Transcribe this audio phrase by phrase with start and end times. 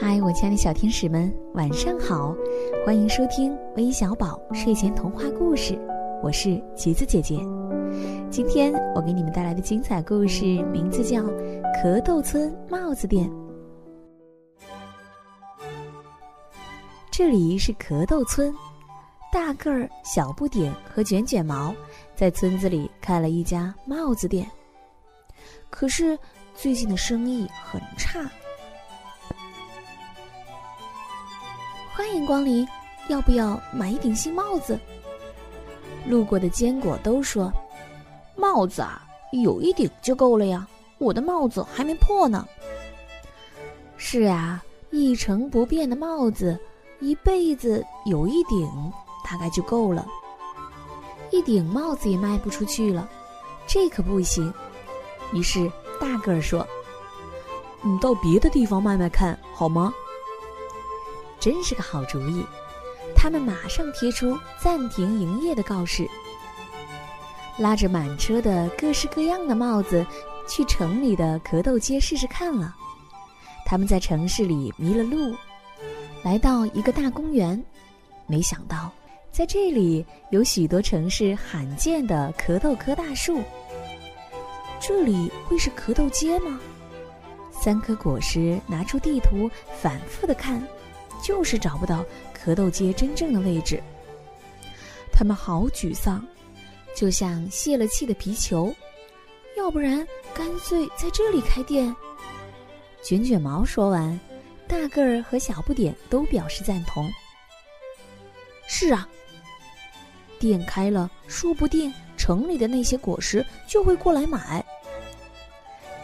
[0.00, 2.32] 嗨，我亲爱的小天使们，晚上好！
[2.86, 5.76] 欢迎收听微小宝睡前童话故事，
[6.22, 7.36] 我是橘子姐姐。
[8.30, 11.20] 今天我给你们带来的精彩故事名字叫
[11.82, 13.28] 《壳豆村帽子店》。
[17.10, 18.54] 这里是壳豆村，
[19.32, 21.74] 大个儿、小不点和卷卷毛
[22.14, 24.48] 在村子里开了一家帽子店。
[25.70, 26.16] 可是
[26.54, 28.20] 最近的生意很差。
[31.98, 32.64] 欢迎光临，
[33.08, 34.78] 要不要买一顶新帽子？
[36.06, 37.52] 路过的坚果都说
[38.38, 40.64] ：“帽子啊，有一顶就够了呀，
[40.98, 42.46] 我的帽子还没破呢。”
[43.98, 46.56] 是啊，一成不变的帽子，
[47.00, 48.70] 一辈子有一顶
[49.28, 50.06] 大概就够了。
[51.32, 53.10] 一顶帽子也卖不出去了，
[53.66, 54.54] 这可不行。
[55.32, 55.68] 于是
[56.00, 56.64] 大个儿说
[57.82, 59.92] ：“你到别的地方卖卖看好吗？”
[61.40, 62.44] 真是个好主意，
[63.14, 66.06] 他们马上贴出暂停营业的告示，
[67.58, 70.04] 拉着满车的各式各样的帽子
[70.48, 72.74] 去城里的壳豆街试试看了。
[73.64, 75.36] 他们在城市里迷了路，
[76.22, 77.62] 来到一个大公园，
[78.26, 78.90] 没想到
[79.30, 83.42] 在这里有许多城市罕见的壳豆棵大树。
[84.80, 86.58] 这里会是壳豆街吗？
[87.52, 90.62] 三颗果实拿出地图，反复的看。
[91.22, 93.82] 就是找不到壳豆街真正的位置，
[95.12, 96.26] 他们好沮丧，
[96.94, 98.74] 就像泄了气的皮球。
[99.56, 101.94] 要不然，干脆在这里开店。
[103.02, 104.18] 卷卷毛说完，
[104.66, 107.10] 大个儿和小不点都表示赞同。
[108.66, 109.08] 是啊，
[110.38, 114.64] 店开了，说不定城里的那些果实就会过来买。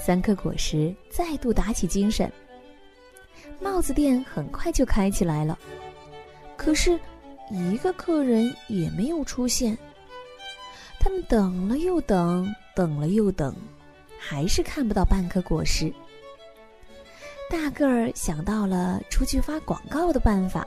[0.00, 2.30] 三颗果实再度打起精神。
[3.60, 5.58] 帽子店很快就开起来了，
[6.56, 6.98] 可是，
[7.50, 9.76] 一个客人也没有出现。
[10.98, 13.54] 他们等了又等，等了又等，
[14.18, 15.92] 还是看不到半颗果实。
[17.50, 20.66] 大个儿想到了出去发广告的办法。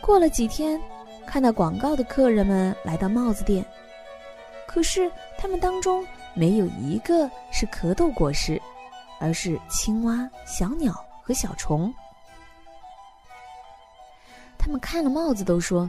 [0.00, 0.80] 过了几天，
[1.26, 3.64] 看到广告的客人们来到帽子店，
[4.66, 8.60] 可是他们当中没有一个是蝌蚪果实，
[9.20, 11.04] 而是青蛙、小鸟。
[11.30, 11.94] 和小虫，
[14.58, 15.88] 他们看了帽子都说：“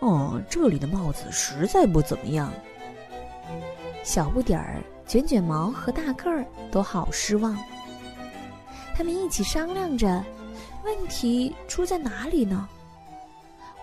[0.00, 2.50] 哦，这里的帽子实在不怎么样。”
[4.02, 7.54] 小不点儿、卷卷毛和大个儿都好失望。
[8.96, 10.24] 他们一起商量着，
[10.82, 12.66] 问题出在哪里呢？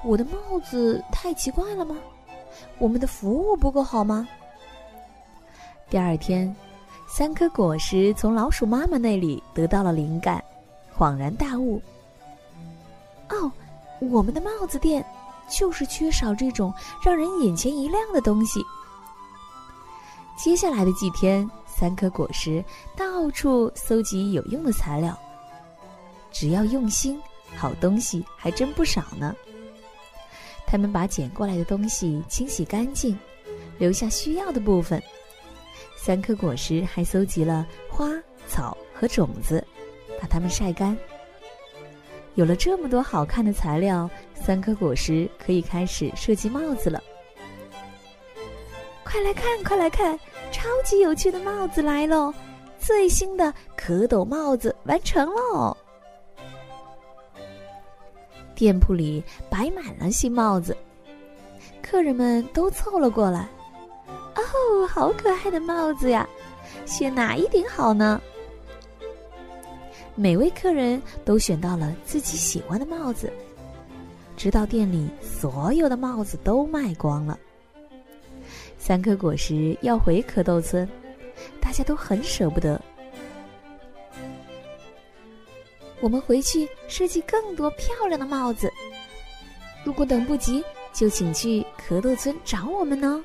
[0.04, 1.96] 我的帽子太奇怪了吗？
[2.80, 4.28] 我们的服务不够好吗？
[5.92, 6.56] 第二天，
[7.08, 10.44] 三颗果实从老鼠妈妈那里得到了灵感。
[10.98, 11.82] 恍然大悟，
[13.30, 13.52] 哦，
[14.00, 15.06] 我们的帽子店
[15.50, 16.74] 就是缺少这种
[17.04, 18.62] 让人眼前一亮的东西。
[20.38, 22.64] 接下来的几天，三颗果实
[22.96, 25.18] 到处搜集有用的材料。
[26.32, 27.22] 只要用心，
[27.56, 29.36] 好东西还真不少呢。
[30.68, 33.18] 他们把捡过来的东西清洗干净，
[33.78, 35.02] 留下需要的部分。
[35.98, 38.10] 三颗果实还搜集了花
[38.48, 39.65] 草和种子。
[40.36, 40.98] 把它们晒干。
[42.34, 47.02] 有了这么多好看的材料，三颗果实可以开始设计帽子了。
[49.06, 50.20] 快来看，快来看，
[50.52, 52.34] 超级有趣的帽子来喽！
[52.78, 55.78] 最新的蝌蚪帽子完成喽！
[58.56, 60.76] 店铺里摆满了新帽子，
[61.82, 63.48] 客人们都凑了过来。
[64.36, 66.28] 哦，好可爱的帽子呀！
[66.86, 68.22] 选哪一顶好呢？
[70.16, 73.32] 每位客人都选到了自己喜欢的帽子，
[74.38, 77.38] 直到店里所有的帽子都卖光了。
[78.78, 80.88] 三颗果实要回蝌蚪村，
[81.60, 82.82] 大家都很舍不得。
[86.00, 88.72] 我们回去设计更多漂亮的帽子。
[89.84, 90.64] 如果等不及，
[90.94, 93.24] 就请去蝌蚪村找我们呢。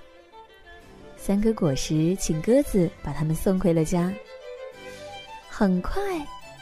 [1.17, 4.13] 三颗果实请鸽子把它们送回了家。
[5.49, 6.01] 很快。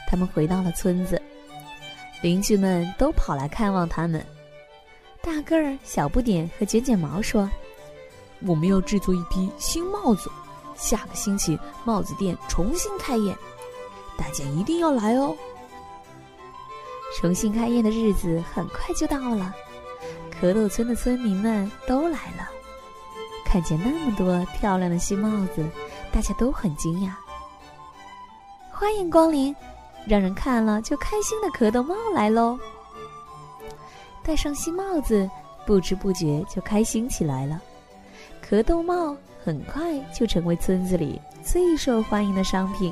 [0.09, 1.21] 他们回到了村子，
[2.21, 4.25] 邻居们都跑来看望他们。
[5.21, 7.47] 大个儿、小不点和卷卷毛说
[8.41, 10.31] ：“我们要制作一批新帽子，
[10.75, 13.37] 下个星期帽子店重新开业，
[14.17, 15.35] 大家一定要来哦。”
[17.19, 19.53] 重新开业的日子很快就到了，
[20.41, 22.49] 蝌蚪村的村民们都来了，
[23.45, 25.63] 看见那么多漂亮的新帽子，
[26.11, 27.11] 大家都很惊讶。
[28.71, 29.53] 欢迎光临！
[30.09, 32.57] 让人看了就开心的壳豆帽来喽。
[34.23, 35.29] 戴上新帽子，
[35.65, 37.61] 不知不觉就开心起来了。
[38.41, 42.91] 壳豆帽很快就成为村子里最受欢迎的商品。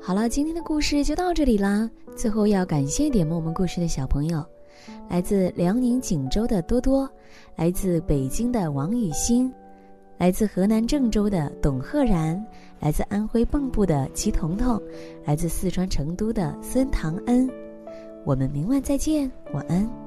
[0.00, 1.90] 好了，今天的故事就到这里啦。
[2.14, 4.44] 最后要感谢点播我们故事的小朋友，
[5.08, 7.10] 来自辽宁锦州的多多，
[7.56, 9.52] 来自北京的王雨欣，
[10.18, 12.42] 来自河南郑州的董赫然，
[12.80, 14.80] 来自安徽蚌埠的齐彤彤，
[15.24, 17.48] 来自四川成都的孙唐恩。
[18.24, 20.05] 我们明晚再见，晚安。